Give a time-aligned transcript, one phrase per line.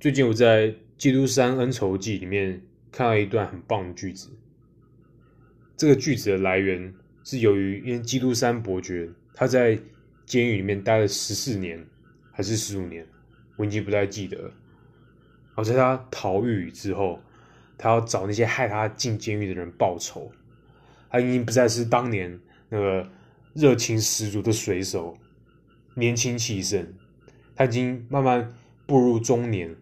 [0.00, 0.68] 最近我在
[0.98, 4.30] 《基督山恩仇记》里面看到一段很棒的句子。
[5.76, 6.92] 这个句子的来源
[7.24, 9.78] 是由于，因为基督山伯爵他在
[10.26, 11.84] 监狱里面待了十四年
[12.30, 13.06] 还是十五年，
[13.56, 14.36] 我已经不太记得。
[14.38, 17.20] 然后在他逃狱之后，
[17.76, 20.30] 他要找那些害他进监狱的人报仇。
[21.10, 23.10] 他已经不再是当年那个
[23.52, 25.16] 热情十足的水手，
[25.94, 26.86] 年轻气盛。
[27.54, 28.50] 他已经慢慢
[28.92, 29.74] 步入中年，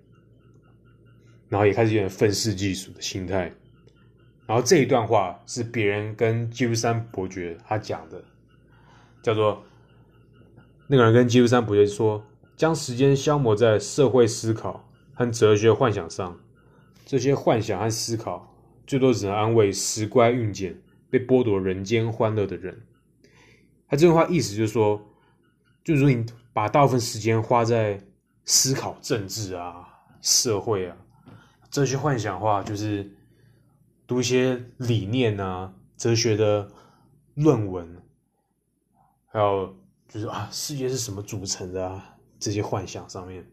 [1.49, 3.53] 然后也开始有点愤世嫉俗的心态。
[4.47, 8.25] 然后这一段话是别人跟基督山伯爵他讲的，
[9.21, 9.61] 叫做
[10.87, 12.25] 那个人跟基督山伯爵说
[12.57, 16.39] ：“将时间消磨在社会思考和哲学幻想上，
[17.05, 18.57] 这些幻想和思考
[18.87, 22.81] 最多只能安慰时乖运简、被剥夺人间欢乐的人。”
[23.89, 25.05] 他这句话意思就是说，
[25.83, 28.01] 就如你把大部分时间花在
[28.53, 29.87] 思考政治啊、
[30.21, 30.97] 社会啊、
[31.71, 33.17] 哲学幻想话，就是。
[34.07, 36.69] 读一些理念啊、哲学的
[37.35, 38.03] 论文，
[39.29, 42.19] 还有就是啊，世界是什么组成的啊？
[42.41, 43.49] 这些幻想上面，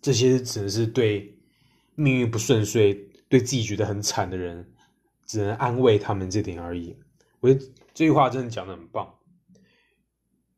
[0.00, 1.36] 这些只能是对
[1.96, 2.94] 命运不顺遂、
[3.28, 4.72] 对自己觉得很惨的人，
[5.26, 6.96] 只能安慰他们这点而已。
[7.40, 7.60] 我觉得
[7.92, 9.12] 这句话真的讲的很棒，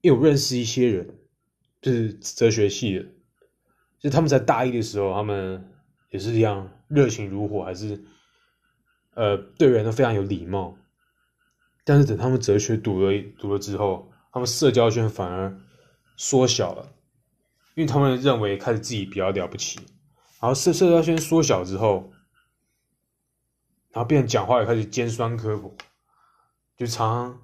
[0.03, 1.20] 因为我认识一些人，
[1.81, 3.07] 就是哲学系的，
[3.99, 5.73] 就他们在大一的时候，他们
[6.11, 8.05] 也是一样热情如火，还是。
[9.13, 10.79] 呃，对人都非常有礼貌，
[11.85, 15.61] 但是等他们哲学读了读了之后，他们社交圈反而
[16.17, 16.95] 缩小了，
[17.75, 19.81] 因为他们认为开始自己比较了不起，
[20.41, 22.13] 然后社社交圈缩小之后，
[23.91, 25.77] 然后变讲话也开始尖酸刻薄，
[26.79, 27.43] 就常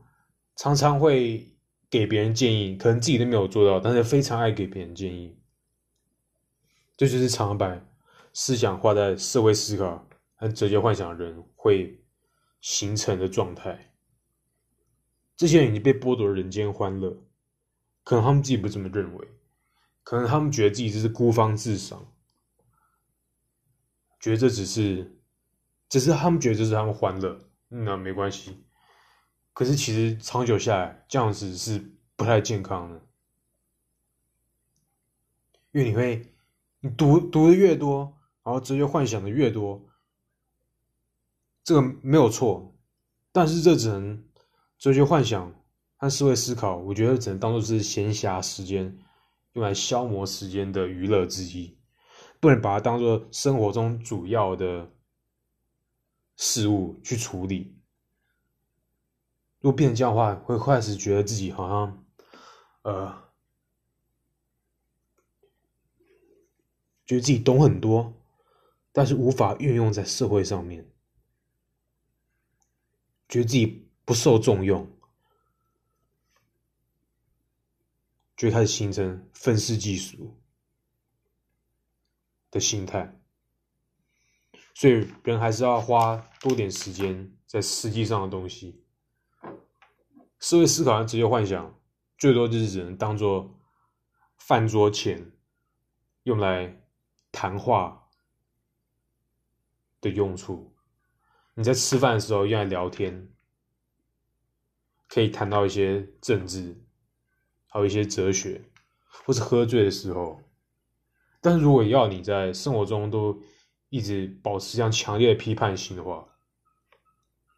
[0.55, 1.56] 常常会
[1.99, 5.39] 给别人建议，可能自己都没有做到，但是非常爱给别人建议，
[6.97, 7.85] 这就是长白
[8.33, 10.09] 思想化在社会思考。
[10.39, 12.05] 和哲学幻想的人会
[12.61, 13.95] 形成的状态，
[15.35, 17.25] 这些人已经被剥夺了人间欢乐，
[18.05, 19.29] 可能他们自己不这么认为，
[20.03, 22.13] 可能他们觉得自己这是孤芳自赏，
[24.21, 25.19] 觉得这只是，
[25.89, 28.63] 只是他们觉得这是他们欢乐，那没关系。
[29.55, 31.83] 可是其实长久下来，这样子是
[32.17, 33.01] 不太健康的，
[35.73, 36.33] 因为你会，
[36.81, 39.87] 你读读的越多，然后哲学幻想的越多。
[41.63, 42.75] 这个没有错，
[43.33, 44.25] 但是这只能
[44.79, 45.55] 哲学幻想
[45.97, 48.99] 和思维思考，我觉得只能当做是闲暇时间
[49.53, 51.77] 用来消磨时间的娱乐之一，
[52.41, 54.91] 不能把它当做生活中主要的
[56.37, 57.77] 事物去处理。
[59.61, 62.06] 如果变成这样的话，会开始觉得自己好像，
[62.87, 63.13] 呃，
[67.05, 68.15] 觉得自己懂很多，
[68.93, 70.89] 但是无法运用在社会上面。
[73.29, 74.89] 觉得自己不受重用，
[78.37, 80.37] 就开始形成愤世嫉俗
[82.53, 83.19] 的心态，
[84.75, 88.81] 所以人还是要花多点时间在实际上的东西。
[90.39, 91.77] 社会思考和哲学幻想，
[92.19, 93.59] 最多就是只能当做
[94.39, 95.33] 饭桌前
[96.23, 96.83] 用来
[97.31, 98.09] 谈话
[100.01, 100.75] 的用处。
[101.55, 103.33] 你在吃饭的时候用来聊天，
[105.09, 106.85] 可以谈到一些政治，
[107.67, 108.71] 还有一些哲学，
[109.25, 110.43] 或是喝醉的时候。
[111.41, 113.41] 但是如果要你在生活中都
[113.89, 116.27] 一直保持这样强烈的批判性的话，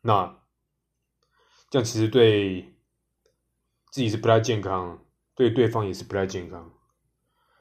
[0.02, 0.42] 那
[1.70, 2.77] 这样其实对
[3.90, 5.04] 自己是不太健康，
[5.34, 6.72] 对对方也是不太健康。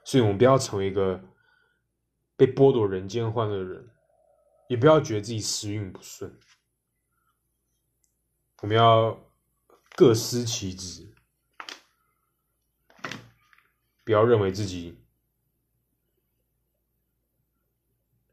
[0.04, 1.24] 所以我们不要成为一个
[2.36, 3.90] 被剥夺人间欢乐的人。
[4.70, 6.38] 也不要觉得自己时运不顺，
[8.62, 9.18] 我们要
[9.96, 11.16] 各司其职，
[14.04, 15.02] 不要认为自己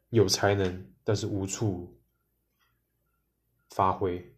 [0.08, 2.02] 有才能，但是无处
[3.70, 4.33] 发挥。